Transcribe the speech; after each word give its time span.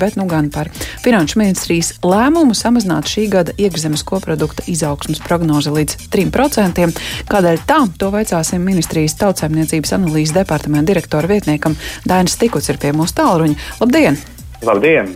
bet 0.00 0.18
nu 0.20 0.26
gan 0.30 0.50
par 0.54 0.70
Finanšu 1.04 1.40
ministrijas 1.40 1.92
lēmumu 2.04 2.56
samazināt 2.56 3.08
šī 3.10 3.26
gada 3.32 3.54
iekšzemes 3.60 4.04
koprodukta 4.06 4.66
izaugsmas 4.70 5.22
prognozi 5.24 5.72
līdz 5.74 6.08
3%. 6.12 6.86
Kādēļ 7.30 7.64
tā? 7.68 7.80
To 8.00 8.10
vaicāsim 8.14 8.64
ministrijas 8.64 9.16
tautsēmniecības 9.20 9.94
analīzes 9.96 10.36
departamenta 10.36 10.92
direktora 10.92 11.30
vietniekam 11.30 11.76
Dainis 12.08 12.38
Tikuts 12.40 12.70
ir 12.72 12.80
pie 12.82 12.94
mūsu 12.96 13.18
tālruņa. 13.20 13.58
Labdien! 13.82 14.20
Labdien! 14.64 15.10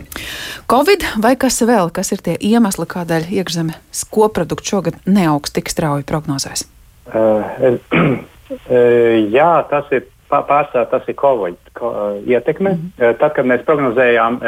Covid 0.69 1.05
vai 1.23 1.33
kas 1.39 1.61
vēl, 1.65 1.89
kas 1.93 2.11
ir 2.13 2.21
tie 2.25 2.35
iemesli, 2.51 2.85
kādēļ 2.89 3.31
iekšzemes 3.39 4.03
koprodukts 4.13 4.69
šogad 4.69 4.99
neaugs 5.09 5.55
tik 5.55 5.71
strauji 5.71 6.05
prognozēs? 6.09 6.67
Uh, 7.09 7.79
jā, 9.37 9.51
tas 9.71 9.89
ir 9.95 10.05
pārsvarā 10.29 10.85
tas 10.91 11.07
ir 11.07 11.17
Covid 11.19 11.57
ko, 11.73 11.91
ietekme. 12.27 12.69
Mm 12.69 12.91
-hmm. 12.97 13.17
Tad, 13.19 13.33
kad 13.33 13.45
mēs 13.45 13.65
prognozējām, 13.65 14.39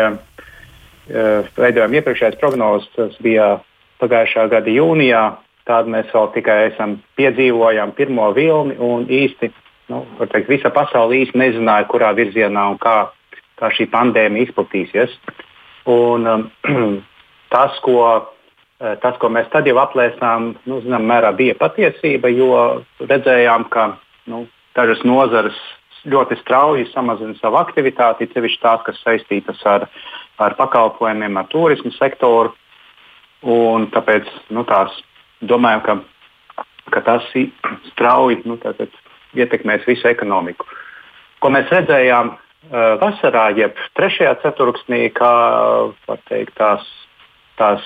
veidojām 1.57 1.93
iepriekšējās 1.93 2.40
prognozes, 2.40 2.90
tas 2.95 3.17
bija 3.23 3.59
pagājušā 4.02 4.48
gada 4.49 4.70
jūnijā. 4.70 5.23
Tādu 5.70 5.94
mēs 5.94 6.09
vēl 6.13 6.31
tikai 6.34 6.57
esam 6.71 6.98
piedzīvojām 7.20 7.94
pirmo 7.98 8.31
vilni 8.34 8.76
un 8.80 9.05
īsti, 9.05 9.52
nu, 9.94 10.05
teikt, 10.20 10.49
visa 10.49 10.70
pasaule 10.73 11.21
īsti 11.21 11.38
nezināja, 11.38 11.88
kurā 11.88 12.12
virzienā 12.18 12.66
un 12.73 12.77
kā, 12.82 13.12
kā 13.62 13.70
šī 13.70 13.88
pandēmija 13.91 14.49
izplatīsies. 14.49 15.13
Un, 15.85 16.27
um, 16.27 16.48
tas, 17.54 17.77
ko, 17.85 18.32
tas, 18.79 19.18
ko 19.21 19.29
mēs 19.29 19.52
tad 19.54 19.70
jau 19.70 19.77
aplēsām, 19.84 20.55
nu, 20.66 20.82
zinām, 20.82 21.05
mērā 21.05 21.32
bija 21.38 21.57
patiesība, 21.59 22.34
jo 22.34 22.82
redzējām, 23.05 23.70
ka 23.70 23.91
nu, 24.32 24.48
dažas 24.77 25.03
nozares 25.07 25.57
ļoti 26.09 26.38
strauji 26.41 26.88
samazina 26.91 27.35
savu 27.38 27.59
aktivitāti, 27.62 28.29
sevišķi 28.34 28.62
tās, 28.63 28.81
kas 28.88 29.02
saistītas 29.05 29.62
ar, 29.70 29.88
ar 30.41 30.55
pakalpojumiem, 30.57 31.38
ar 31.38 31.49
turismu 31.52 31.93
sektoru. 31.98 32.55
Un 33.41 33.88
tāpēc 33.93 34.27
nu, 34.54 34.63
tās, 34.70 34.93
domājam, 35.41 35.81
ka, 35.85 36.65
ka 36.93 37.04
tas 37.05 37.29
strauji 37.91 38.41
nu, 38.46 38.57
tātad, 38.62 38.93
ietekmēs 39.37 39.85
visu 39.87 40.09
ekonomiku. 40.09 40.68
Ko 41.41 41.49
mēs 41.53 41.70
redzējām 41.74 42.34
uh, 42.34 42.98
vasarā, 43.01 43.49
jeb 43.57 43.77
trešajā 43.98 44.35
ceturksnī, 44.43 45.07
kā 45.15 45.34
teikt, 46.29 46.53
tās, 46.59 46.85
tās 47.57 47.85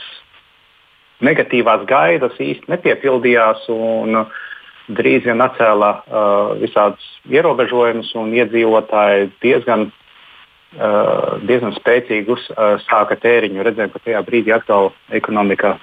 negatīvās 1.24 1.86
gaidas 1.88 2.36
īsti 2.42 2.72
nepiepildījās. 2.74 3.70
Un, 3.72 4.24
uh, 4.24 4.44
drīz 4.88 5.26
vien 5.26 5.42
atcēla 5.42 5.92
uh, 5.92 6.56
visādus 6.62 7.06
ierobežojumus, 7.32 8.12
un 8.20 8.34
iedzīvotāji 8.38 9.30
diezgan, 9.44 9.88
uh, 9.90 11.38
diezgan 11.48 11.76
spēcīgi 11.78 12.32
uzsāka 12.36 13.18
uh, 13.18 13.22
tēriņu. 13.22 13.64
Redzējām, 13.66 13.94
ka 13.94 14.04
tajā 14.06 14.24
brīdī 14.28 14.54
atkal 14.56 14.92
ekonomika 15.16 15.76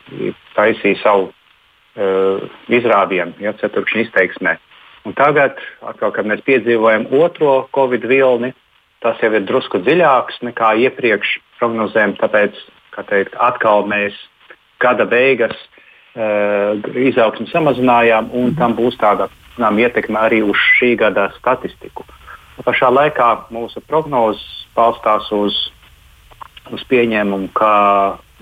taisīja 0.56 1.00
savu 1.02 1.30
uh, 1.30 2.44
izrāvienu, 2.70 3.34
ja 3.42 3.54
ceturkšņa 3.58 4.06
izteiksmē. 4.06 4.56
Un 5.08 5.16
tagad, 5.18 5.58
atkal, 5.82 6.12
kad 6.14 6.28
mēs 6.30 6.44
piedzīvojam 6.46 7.08
otro 7.18 7.64
covid 7.74 8.06
vilni, 8.06 8.52
tas 9.02 9.18
jau 9.18 9.32
ir 9.34 9.42
drusku 9.48 9.82
dziļāks 9.82 10.44
nekā 10.46 10.76
iepriekš 10.86 11.40
prognozējām. 11.58 12.14
Tāpēc, 12.20 12.60
kā 12.94 13.02
teikt, 13.08 13.34
atkal 13.42 13.82
mēs 13.90 14.14
gada 14.82 15.08
beigas 15.10 15.58
Uh, 15.58 15.81
izaugsmu 16.14 17.46
samazinājām, 17.48 18.28
un 18.32 18.50
mhm. 18.50 18.58
tam 18.58 18.76
būs 18.76 18.98
tāda 19.00 19.30
zinām, 19.56 19.78
ietekme 19.80 20.20
arī 20.20 20.42
uz 20.44 20.58
šī 20.78 20.94
gada 21.00 21.30
statistiku. 21.38 22.04
Pašā 22.62 22.90
laikā 22.92 23.28
mūsu 23.50 23.80
prognozes 23.88 24.42
balstās 24.76 25.30
uz, 25.32 25.56
uz 26.70 26.84
pieņēmumu, 26.88 27.48
ka, 27.56 27.72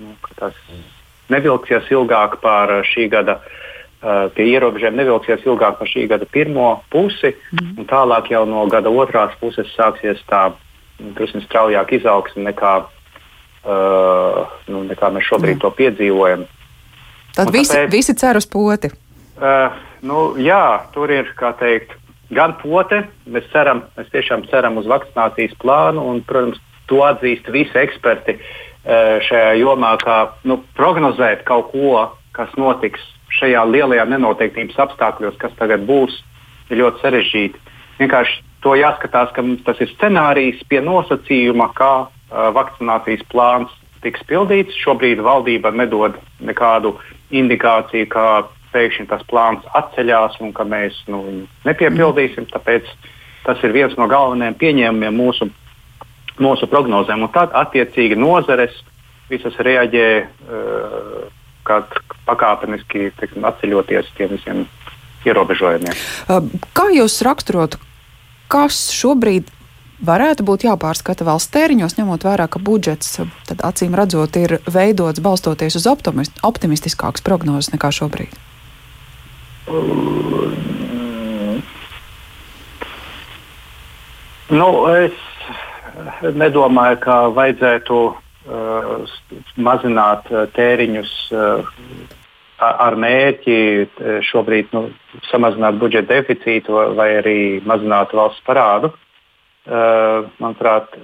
nu, 0.02 0.14
ka 0.24 0.34
tas 0.36 0.58
nevilksies 1.30 1.88
ilgāk 1.94 2.40
par 2.42 2.80
šī 2.90 3.08
gada. 3.10 3.40
Uh, 4.00 4.30
tie 4.32 4.46
ierobežojumi 4.48 4.96
nevilksies 4.96 5.42
ilgāk 5.44 5.76
par 5.76 5.88
šī 5.88 6.06
gada 6.08 6.24
pirmo 6.24 6.78
pusi, 6.88 7.34
mm. 7.52 7.74
un 7.76 7.84
tālāk 7.84 8.30
jau 8.32 8.46
no 8.48 8.62
gada 8.72 8.88
otrās 8.88 9.34
puses 9.42 9.68
sāksies 9.76 10.22
tā 10.24 10.54
drusku 10.98 11.42
straujāka 11.44 11.98
izaugsme 11.98 12.46
nekā, 12.46 12.70
uh, 12.80 14.38
nu, 14.72 14.80
nekā 14.88 15.12
mēs 15.12 15.28
šobrīd 15.28 15.58
mm. 15.58 15.60
to 15.60 15.72
piedzīvojam. 15.76 16.46
Tad 17.36 17.52
visi, 17.54 17.74
tāpēc, 17.74 17.92
visi 17.92 18.16
cer 18.18 18.38
uz 18.40 18.46
poti. 18.50 18.90
Uh, 19.40 19.76
nu, 20.06 20.34
jā, 20.40 20.86
tur 20.94 21.12
ir 21.14 21.30
teikt, 21.60 21.94
gan 22.34 22.56
pote, 22.60 23.04
mēs, 23.30 23.46
ceram, 23.54 23.84
mēs 23.96 24.10
tiešām 24.12 24.44
ceram 24.50 24.80
uz 24.80 24.88
vakcinācijas 24.90 25.54
plānu, 25.62 26.02
un, 26.10 26.20
protams, 26.26 26.60
to 26.90 27.04
atzīst 27.06 27.48
visi 27.54 27.78
eksperti 27.78 28.36
uh, 28.36 29.20
šajā 29.26 29.54
jomā, 29.60 29.94
kā 30.02 30.18
nu, 30.44 30.60
prognozēt 30.78 31.46
kaut 31.48 31.70
ko, 31.72 32.08
kas 32.36 32.52
notiks 32.58 33.02
šajā 33.38 33.62
lielajā 33.70 34.06
nenoteiktības 34.10 34.78
apstākļos, 34.86 35.38
kas 35.40 35.54
tagad 35.58 35.86
būs, 35.86 36.16
ir 36.70 36.82
ļoti 36.82 37.04
sarežģīti. 37.04 37.62
Vienkārši 38.00 38.40
to 38.64 38.74
jāskatās, 38.78 39.30
ka 39.36 39.44
tas 39.66 39.80
ir 39.80 39.92
scenārijs 39.94 40.64
pie 40.68 40.82
nosacījuma, 40.84 41.70
kā 41.78 41.94
uh, 42.06 42.50
vakcinācijas 42.56 43.22
plāns 43.30 43.72
tiks 44.04 44.22
pildīts. 44.28 44.76
Šobrīd 44.80 45.22
valdība 45.24 45.72
nedod 45.76 46.18
nekādu 46.44 46.94
indikāciju, 47.30 48.08
ka 48.10 48.26
pēkšņi 48.74 49.08
tas 49.10 49.24
plāns 49.30 49.66
atceļās 49.74 50.38
un 50.44 50.52
ka 50.54 50.66
mēs 50.68 50.98
nu, 51.10 51.22
nepiepildīsim. 51.66 52.46
Tāpēc 52.52 52.86
tas 53.46 53.62
ir 53.66 53.74
viens 53.74 53.96
no 53.98 54.06
galvenajiem 54.10 54.58
pieņēmumiem 54.60 55.18
mūsu, 55.18 55.50
mūsu 56.42 56.70
prognozēm. 56.70 57.26
Un 57.26 57.34
tad 57.34 57.54
attiecīgi 57.58 58.18
nozares 58.18 58.76
visas 59.30 59.56
reaģē 59.62 60.08
uh, 60.20 61.28
pakāpeniski 62.26 63.10
teiksim, 63.18 63.46
atceļoties 63.46 64.10
tiem 64.18 64.34
visiem 64.34 64.64
ierobežojumiem. 65.26 65.94
Kā 66.74 66.86
jūs 66.94 67.20
raksturotu, 67.26 67.80
kas 68.50 68.88
šobrīd 68.96 69.50
varētu 70.04 70.44
būt 70.46 70.64
jāpārskata 70.66 71.26
valsts 71.28 71.52
tēriņos, 71.54 71.96
ņemot 71.98 72.24
vērā, 72.24 72.46
ka 72.50 72.60
budžets, 72.62 73.20
acīm 73.56 73.96
redzot, 73.98 74.36
ir 74.40 74.58
veidots 74.68 75.22
balstoties 75.24 75.76
uz 75.80 75.88
optimistiskākas 75.90 77.24
prognozes 77.24 77.72
nekā 77.74 77.92
šobrīd? 77.94 78.38
Nu, 84.50 84.70
es 84.90 86.32
nedomāju, 86.34 86.96
ka 87.04 87.18
vajadzētu 87.36 87.98
uh, 88.08 89.12
mazināt 89.60 90.26
uh, 90.32 90.48
tēriņus 90.56 91.12
uh, 91.36 91.76
ar 92.58 92.96
mērķi 92.98 93.60
uh, 93.84 94.16
šobrīd 94.26 94.74
nu, 94.74 94.88
samazināt 95.30 95.78
budžeta 95.78 96.16
deficītu 96.16 96.82
vai 96.98 97.12
arī 97.20 97.38
mazināt 97.62 98.16
valsts 98.16 98.42
parādu. 98.48 98.90
Uh, 98.90 99.06
manuprāt, 99.68 100.94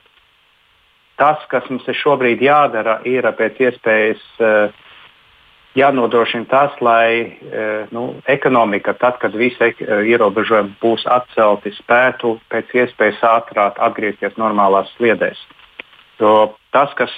tas, 1.17 1.45
kas 1.51 1.69
mums 1.71 1.87
ir 1.89 1.97
šobrīd 1.97 2.43
jādara, 2.45 3.01
ir 3.09 3.27
pēc 3.37 3.61
iespējas 3.69 4.25
eh, 4.41 4.83
jānodrošina 5.77 6.49
tas, 6.51 6.77
lai 6.85 7.09
eh, 7.21 7.87
nu, 7.95 8.09
ekonomika, 8.29 8.95
tad, 9.01 9.19
kad 9.23 9.37
visi 9.37 9.73
ierobežojumi 9.81 10.77
būs 10.83 11.07
atcelti, 11.11 11.75
spētu 11.77 12.37
pēc 12.53 12.75
iespējas 12.85 13.23
ātrāk 13.33 13.81
atgriezties 13.89 14.37
normālās 14.41 14.93
sliedēs. 14.97 15.41
Jo 16.21 16.57
tas, 16.73 16.93
kas 16.97 17.13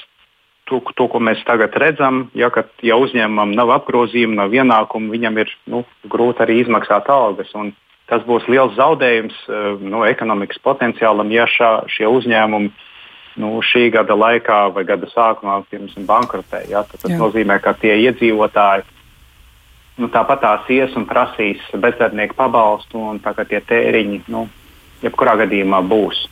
to, 0.69 0.81
to, 0.95 1.09
ko 1.11 1.21
mēs 1.23 1.43
tagad 1.47 1.75
redzam, 1.81 2.29
ja, 2.39 2.51
ka, 2.55 2.67
ja 2.85 2.99
uzņēmumam 3.01 3.55
nav 3.57 3.73
apgrozījuma, 3.79 4.43
nav 4.43 4.55
ienākumu, 4.55 5.13
viņam 5.15 5.39
ir 5.45 5.53
nu, 5.71 5.85
grūti 6.11 6.45
arī 6.45 6.63
izmaksāt 6.63 7.09
algas. 7.13 7.55
Un, 7.59 7.73
tas 8.09 8.25
būs 8.29 8.49
liels 8.49 8.77
zaudējums 8.79 9.41
eh, 9.49 9.73
no 9.81 10.05
ekonomikas 10.09 10.61
potenciālam, 10.65 11.33
ja 11.35 11.47
šā, 11.49 11.73
šie 11.93 12.09
uzņēmumi 12.11 12.71
nu, 13.39 13.59
šī 13.63 13.89
gada 13.95 14.17
laikā 14.19 14.61
vai 14.75 14.85
gada 14.89 15.09
sākumā 15.13 15.61
piemēram, 15.71 16.07
bankrotē. 16.09 16.65
Ja? 16.71 16.83
Tas 16.89 17.07
Jā. 17.07 17.19
nozīmē, 17.21 17.61
ka 17.63 17.77
tie 17.79 17.95
iedzīvotāji 18.09 18.87
nu, 19.99 20.09
tāpat 20.15 20.43
tās 20.43 20.73
ies 20.73 20.95
un 20.99 21.07
prasīs 21.11 21.63
bezdarbnieku 21.75 22.37
pabalstu, 22.39 23.01
un 23.13 23.21
tā, 23.23 23.35
tie 23.49 23.61
tēriņi 23.61 24.25
nu, 24.31 24.47
jebkurā 25.03 25.37
gadījumā 25.45 25.83
būs. 25.87 26.28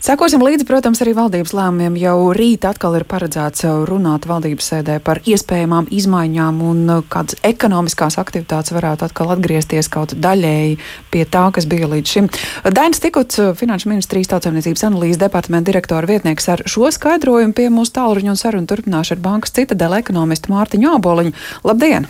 Sekosim 0.00 0.40
līdzi, 0.40 0.64
protams, 0.64 1.02
arī 1.04 1.12
valdības 1.12 1.50
lēmumiem. 1.52 1.96
Jau 2.00 2.30
rīt 2.32 2.62
atkal 2.64 2.94
ir 2.96 3.02
paredzēts 3.04 3.66
runāt 3.84 4.24
valdības 4.24 4.70
sēdē 4.72 4.94
par 5.04 5.18
iespējamām 5.28 5.90
izmaiņām 5.92 6.62
un 6.64 6.80
kādas 7.12 7.36
ekonomiskās 7.44 8.16
aktivitātes 8.22 8.72
varētu 8.72 9.04
atkal 9.04 9.34
atgriezties 9.34 9.90
kaut 9.92 10.14
daļēji 10.16 10.78
pie 11.12 11.26
tā, 11.28 11.42
kas 11.52 11.68
bija 11.68 11.90
līdz 11.92 12.14
šim. 12.14 12.32
Dainis 12.72 13.04
Tikuts, 13.04 13.42
Finanšu 13.60 13.92
ministrijas 13.92 14.32
tautsēmniecības 14.32 14.86
analīzes 14.88 15.20
departamenta 15.20 15.68
direktora 15.68 16.08
vietnieks, 16.08 16.48
ar 16.48 16.64
šo 16.64 16.88
skaidrojumu 16.96 17.52
pie 17.60 17.68
mūsu 17.68 17.98
tālruņa 18.00 18.32
un 18.32 18.40
sarunu 18.40 18.72
turpināšu 18.72 19.18
ar 19.18 19.22
bankas 19.28 19.52
citadela 19.60 20.00
ekonomistu 20.00 20.56
Mārtiņu 20.56 20.96
Āboliņu. 20.96 21.36
Labdien! 21.68 22.08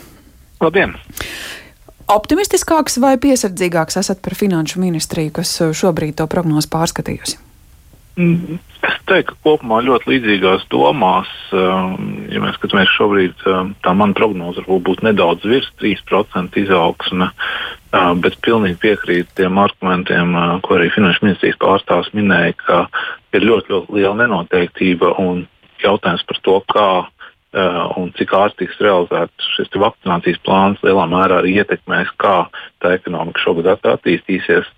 Labdien! 0.62 0.94
Optimistiskāks 2.06 3.02
vai 3.02 3.16
piesardzīgāks 3.18 3.98
esat 3.98 4.22
par 4.22 4.38
finanšu 4.38 4.78
ministriju, 4.78 5.40
kas 5.42 5.58
šobrīd 5.58 6.22
to 6.22 6.30
prognozi 6.30 6.70
pārskatījusi? 6.70 7.49
Es 8.80 8.96
teiktu, 9.08 9.34
ka 9.34 9.44
kopumā 9.44 9.80
ļoti 9.84 10.08
līdzīgās 10.08 10.64
domās, 10.72 11.28
um, 11.52 12.24
ja 12.32 12.40
mēs 12.42 12.56
skatāmies 12.56 12.92
šobrīd, 12.94 13.44
um, 13.50 13.74
tā 13.84 13.92
mana 13.96 14.16
prognoze 14.16 14.64
varbūt 14.64 14.86
būs 14.86 15.02
nedaudz 15.04 15.44
virs 15.48 15.68
3% 15.82 16.56
izaugsme, 16.62 17.28
uh, 17.28 18.12
bet 18.24 18.40
pilnīgi 18.46 18.80
piekrītu 18.80 19.36
tiem 19.42 19.60
argumentiem, 19.60 20.32
uh, 20.32 20.56
ko 20.64 20.78
arī 20.78 20.88
Finanšu 20.94 21.26
ministrijas 21.26 21.60
pārstāvs 21.60 22.12
minēja, 22.16 22.56
ka 22.64 22.82
ir 23.36 23.46
ļoti, 23.50 23.74
ļoti 23.74 23.98
liela 23.98 24.16
nenoteiktība 24.22 25.14
un 25.22 25.44
jautājums 25.84 26.24
par 26.28 26.44
to, 26.46 26.60
kā 26.72 26.90
Uh, 27.50 27.88
un 27.98 28.12
cik 28.14 28.30
ātri 28.38 28.60
tiks 28.60 28.76
realizēts 28.78 29.46
šis 29.56 29.72
vakcinācijas 29.82 30.36
plāns, 30.46 30.78
lielā 30.86 31.02
mērā 31.10 31.40
arī 31.40 31.56
ietekmēs, 31.58 32.12
kā 32.22 32.44
tā 32.78 32.92
ekonomika 32.94 33.42
šogad 33.42 33.72
attīstīsies. 33.90 34.68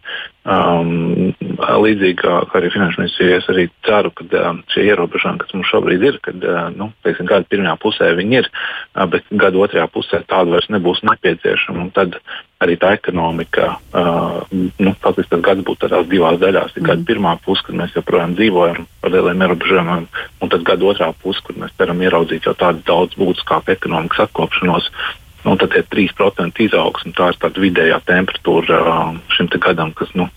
Um, 0.48 1.34
līdzīgi 1.58 2.18
kā, 2.20 2.36
kā 2.50 2.58
arī 2.60 2.70
finanšu 2.72 3.02
ministrijas, 3.02 3.48
arī 3.52 3.66
ceru, 3.86 4.12
ka 4.14 4.26
šie 4.72 4.86
ierobežojumi, 4.90 5.40
kas 5.42 5.54
mums 5.56 5.70
šobrīd 5.70 6.06
ir, 6.08 6.18
kad 6.24 6.46
nu, 6.76 6.90
teiksim, 7.06 7.28
gada 7.30 7.48
pirmajā 7.50 7.74
pusē 7.82 8.12
viņi 8.18 8.40
ir, 8.40 8.50
bet 9.12 9.28
gada 9.30 9.62
otrajā 9.64 9.86
pusē 9.92 10.22
tāda 10.28 10.56
vairs 10.56 10.70
nebūs 10.72 11.02
nepieciešama. 11.08 11.90
Tad 11.96 12.18
arī 12.62 12.76
tā 12.78 12.92
ekonomika, 12.96 13.76
nu, 14.52 14.92
faktiski 15.02 15.32
tas 15.34 15.44
gads 15.44 15.64
būtu 15.66 15.86
tādās 15.86 16.10
divās 16.10 16.38
daļās. 16.42 16.76
Ir 16.76 16.84
mm. 16.84 16.90
gada 16.90 17.08
pirmā 17.08 17.32
puse, 17.44 17.64
kad 17.66 17.78
mēs 17.78 17.96
joprojām 17.96 18.36
dzīvojam 18.38 18.86
ar 19.02 19.14
lieliem 19.16 19.42
ierobežojumiem, 19.46 20.06
un 20.42 20.52
tad 20.52 20.68
gada 20.68 20.92
otrā 20.92 21.10
puse, 21.24 21.42
kur 21.46 21.58
mēs 21.58 21.74
ceram 21.78 22.02
ieraudzīt 22.04 22.46
jau 22.46 22.54
tādu 22.58 22.84
daudz 22.86 23.18
būtiskāku 23.18 23.74
ekonomikas 23.74 24.28
atkopšanos. 24.28 24.92
Nu, 25.42 25.56
tad 25.58 25.74
ir 25.74 25.86
3% 25.90 26.60
izaugsme. 26.62 27.10
Tā 27.18 27.32
ir 27.32 27.38
tāda 27.42 27.62
vidējā 27.64 27.98
temperatūra 28.06 28.76
šim 29.34 29.50
gadam, 29.58 29.90
kas 29.98 30.12
nu, 30.14 30.28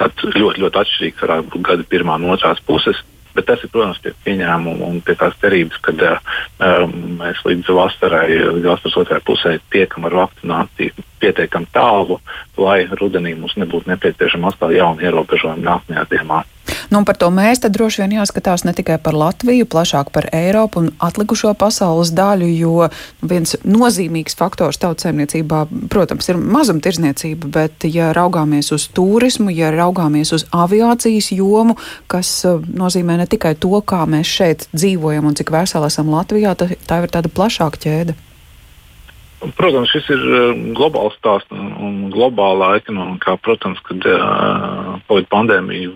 ļoti, 0.00 0.62
ļoti 0.62 0.80
atšķirīgs 0.82 1.22
varētu 1.26 1.52
būt 1.52 1.68
gada 1.70 1.86
pirmā 1.88 2.16
un 2.20 2.32
otrās 2.36 2.62
puses. 2.66 3.02
Bet 3.36 3.44
tas 3.50 3.60
ir, 3.60 3.68
protams, 3.68 3.98
pie 4.00 4.14
pieņēmuma 4.24 4.86
un 4.88 5.02
pie 5.04 5.12
tās 5.20 5.34
cerības, 5.42 5.76
ka 5.84 5.92
um, 5.92 6.94
mēs 7.18 7.42
līdz 7.44 7.68
vasarai, 7.76 8.30
līdz 8.32 8.68
vasaras 8.70 8.96
otrajai 9.02 9.24
pusē 9.28 9.52
tiekam 9.72 10.08
ar 10.08 10.16
vakcināciju 10.22 11.04
pietiekami 11.20 11.68
tālu, 11.72 12.16
lai 12.56 12.86
rudenī 12.96 13.34
mums 13.36 13.58
nebūtu 13.60 13.92
nepieciešama 13.92 14.54
atkal 14.54 14.72
jauna 14.72 15.04
ierobežojuma 15.04 15.68
nākamajā 15.68 16.06
ziemā. 16.14 16.40
Nu, 16.90 17.02
par 17.04 17.18
to 17.18 17.30
mēs 17.34 17.62
droši 17.62 18.04
vien 18.04 18.16
jāskatās 18.20 18.64
ne 18.66 18.74
tikai 18.76 18.98
par 19.02 19.16
Latviju, 19.18 19.66
plašāk 19.66 20.12
par 20.14 20.28
Eiropu 20.34 20.84
un 20.84 20.90
atlikušo 21.02 21.52
pasaules 21.58 22.12
daļu, 22.14 22.50
jo 22.54 22.88
viens 23.26 23.56
nozīmīgs 23.66 24.38
faktors 24.38 24.78
tautsēmniecībā, 24.82 25.64
protams, 25.90 26.28
ir 26.30 26.38
mazumtirdzniecība, 26.38 27.50
bet 27.52 27.88
ja 27.90 28.12
raugāmies 28.16 28.70
uz 28.76 28.88
turismu, 28.94 29.50
ja 29.54 29.72
raugāmies 29.74 30.32
uz 30.36 30.46
aviācijas 30.54 31.32
jomu, 31.34 31.78
kas 32.12 32.32
uh, 32.46 32.62
nozīmē 32.62 33.18
ne 33.22 33.26
tikai 33.30 33.56
to, 33.58 33.74
kā 33.82 34.04
mēs 34.10 34.30
šeit 34.38 34.68
dzīvojam 34.76 35.26
un 35.26 35.38
cik 35.38 35.52
veseli 35.54 35.90
esam 35.90 36.12
Latvijā, 36.14 36.54
tā, 36.58 36.70
tā 36.86 37.02
ir 37.02 37.12
tāda 37.12 37.32
plašāka 37.32 37.82
ķēde. 37.86 38.16
Protams, 39.36 39.90
šis 39.92 40.06
ir 40.14 40.22
eh, 40.22 40.60
globāls 40.76 41.16
stāsts 41.18 41.52
un, 41.52 42.06
globālā 42.12 42.70
ekonomikā. 42.80 43.36
Protams, 43.44 43.80
ka 43.84 43.96
uh, 43.98 44.94
Covid 45.10 45.28
pandēmija 45.32 45.90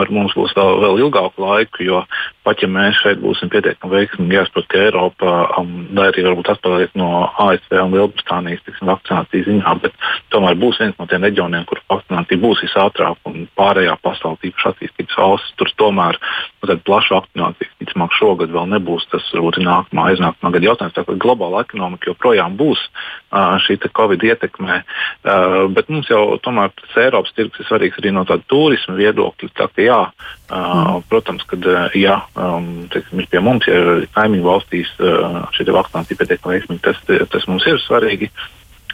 ar 0.00 0.12
mums 0.14 0.36
būs 0.38 0.54
vēl, 0.56 0.78
vēl 0.84 1.00
ilgāku 1.06 1.42
laiku, 1.42 1.82
jo 1.86 2.02
pat 2.46 2.62
ja 2.62 2.68
mēs 2.70 3.00
šeit 3.02 3.18
būsim 3.22 3.50
pietiekami 3.50 3.96
veiksmīgi, 3.96 4.36
jāsaprot, 4.38 4.68
ka 4.70 4.84
Eiropa, 4.84 5.34
um, 5.58 5.72
lai 5.98 6.10
arī 6.12 6.26
varbūt 6.28 6.52
atpaliek 6.52 6.94
no 6.98 7.26
ASV 7.42 7.74
un 7.82 7.96
Lielbritānijas 7.96 8.62
tiksim, 8.66 8.90
vakcinācijas 8.92 9.48
ziņā, 9.50 9.74
bet 9.82 9.98
tomēr 10.34 10.58
būs 10.62 10.78
viens 10.82 10.94
no 11.00 11.08
tiem 11.10 11.26
reģioniem, 11.26 11.66
kur 11.66 11.82
vakcinācija 11.90 12.42
būs 12.44 12.62
visātrāk 12.68 13.30
un 13.32 13.48
pārējā 13.58 13.98
pasaulē, 14.06 14.38
tīpaši 14.44 14.70
attīstītas 14.72 15.18
valstis, 15.18 15.56
tur 15.58 15.72
tomēr 15.82 16.20
nu, 16.68 16.82
plaša 16.86 17.20
vakcinācija, 17.20 17.70
ticamāk, 17.80 18.14
šogad 18.16 18.52
vēl 18.54 18.68
nebūs. 18.74 19.06
Tas 19.12 19.26
varbūt 19.34 19.60
nākamā, 19.64 20.08
aiznākamā 20.10 20.52
gada 20.54 20.68
jautājums. 20.70 20.96
Tā 20.96 21.04
kā 21.06 21.16
globāla 21.20 21.62
ekonomika 21.66 22.10
joprojām 22.10 22.56
būs 22.58 22.82
uh, 22.86 23.56
šī 23.62 23.78
Covid 23.86 24.24
ietekmē, 24.26 24.80
uh, 24.82 25.56
bet 25.72 25.90
mums 25.92 26.10
jau 26.10 26.36
tomēr 26.42 26.72
tas 26.76 26.98
Eiropas 27.06 27.34
tirgus 27.36 27.62
ir 27.62 27.68
svarīgs 27.68 28.00
arī 28.00 28.12
no 28.14 28.26
tāda 28.28 28.44
turisma 28.50 28.96
viedokļa. 28.98 29.52
Tā 29.56 29.68
kā 29.72 29.86
jā, 29.86 30.00
uh, 30.10 30.92
protams, 31.10 31.46
kad 31.48 31.66
jā, 31.96 32.18
um, 32.34 32.86
teiksim, 32.92 33.24
pie 33.30 33.42
mums, 33.44 33.68
ja 33.70 33.78
ir 33.80 34.06
kaimiņu 34.16 34.46
valstīs 34.46 34.92
uh, 35.00 35.42
šī 35.56 35.68
vakcinācija 35.70 36.20
pietiekami 36.20 36.58
veiksmīga, 36.58 36.92
tas, 36.92 37.26
tas 37.32 37.50
mums 37.50 37.66
ir 37.70 37.82
svarīgi. 37.84 38.30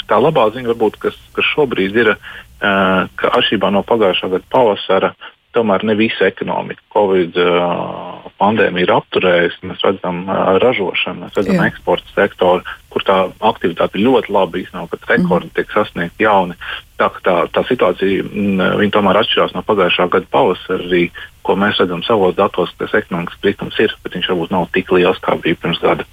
Tā 0.09 0.19
labā 0.19 0.49
ziņa, 0.53 0.73
varbūt, 0.73 0.99
kas, 1.01 1.17
kas 1.37 1.47
šobrīd 1.55 1.97
ir, 2.03 2.15
uh, 2.17 3.05
ka 3.17 3.33
atšķirībā 3.39 3.71
no 3.73 3.85
pagājušā 3.87 4.33
gada 4.35 4.51
pavasara, 4.53 5.13
tomēr 5.57 5.85
ne 5.89 5.97
visa 5.99 6.29
ekonomika 6.29 6.83
Covid 6.95 7.37
uh, 7.41 8.29
pandēmija 8.41 8.87
ir 8.87 8.93
apturējusi. 8.95 9.63
Mēs 9.71 9.83
redzam 9.87 10.23
uh, 10.27 10.57
ražošanu, 10.63 11.27
mēs 11.27 11.37
redzam 11.39 11.61
Jā. 11.61 11.69
eksporta 11.73 12.15
sektoru, 12.15 12.65
kur 12.93 13.07
tā 13.09 13.19
aktivitāte 13.53 13.99
ir 13.99 14.07
ļoti 14.09 14.33
laba. 14.35 14.61
Īstenībā 14.61 14.89
pat 14.93 15.11
rekordi 15.13 15.51
mm. 15.51 15.55
tiek 15.59 15.75
sasniegti 15.75 16.27
jauni. 16.27 16.59
Tā, 17.01 17.09
tā, 17.27 17.37
tā 17.53 17.65
situācija 17.69 18.27
m, 18.29 18.89
tomēr 18.95 19.23
atšķirās 19.23 19.55
no 19.57 19.65
pagājušā 19.67 20.09
gada 20.13 20.29
pavasara. 20.33 20.89
Arī 20.89 21.07
ko 21.43 21.57
mēs 21.59 21.79
redzam 21.83 22.03
savos 22.07 22.37
datos, 22.39 22.73
tas 22.79 22.95
ekonomikas 22.95 23.39
kritums 23.43 23.79
ir, 23.83 23.95
bet 24.05 24.17
viņš 24.17 24.31
varbūt 24.33 24.55
nav 24.55 24.69
tik 24.75 24.93
liels, 24.95 25.19
kā 25.23 25.37
bija 25.43 25.59
pirms 25.59 25.81
gada. 25.83 26.07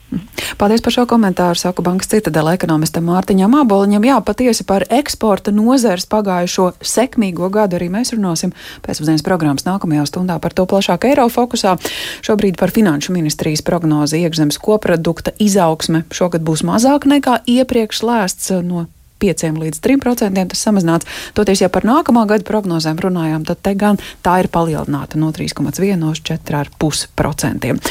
Paldies 0.60 0.81
par 0.84 0.94
šo 0.96 1.06
komentāru, 1.10 1.56
saka 1.60 1.84
Bankas 1.86 2.10
citadela 2.12 2.56
ekonomistam 2.58 3.06
Mārtiņam 3.08 3.54
Aboliņam. 3.62 4.08
Jā, 4.10 4.18
patiesi 4.26 4.66
par 4.68 4.84
eksporta 4.90 5.54
nozares 5.56 6.08
pagājušo 6.10 6.72
sekmīgo 6.81 7.52
gadu 7.54 7.78
arī 7.78 7.92
mēs 7.94 8.14
runāsim 8.16 8.56
pēcpusdienas 8.86 9.26
programmas 9.26 9.68
nākamajā 9.70 10.08
stundā 10.10 10.40
par 10.42 10.56
to 10.58 10.66
plašāk 10.70 11.08
Eiro 11.12 11.30
fokusā. 11.31 11.78
Šobrīd 12.26 12.58
par 12.60 12.74
Finanšu 12.76 13.14
ministrijas 13.16 13.64
prognozi 13.66 14.24
iekšzemes 14.26 14.60
koprodukta 14.60 15.36
izaugsme 15.40 16.04
šogad 16.12 16.44
būs 16.44 16.66
mazāk 16.68 17.06
nekā 17.10 17.44
iepriekš 17.46 18.04
lēsts 18.10 18.56
no 18.66 18.88
5 19.19 19.60
līdz 19.60 19.81
3 19.83 20.00
procentiem 20.04 20.50
tas 20.51 20.63
samazināts. 20.63 21.10
Toties, 21.38 21.63
ja 21.63 21.69
par 21.74 21.88
nākamā 21.88 22.25
gada 22.30 22.48
prognozēm 22.48 23.00
runājām, 23.04 23.45
tad 23.48 23.62
te 23.66 23.75
gan 23.80 24.00
tā 24.25 24.39
ir 24.44 24.51
palielināta 24.54 25.19
no 25.19 25.31
3,1 25.36 26.06
uz 26.10 26.24
4,5 26.31 27.10
procentiem. 27.19 27.81